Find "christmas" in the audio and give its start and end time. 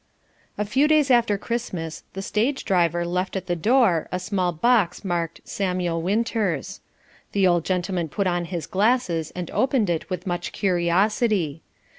1.37-2.03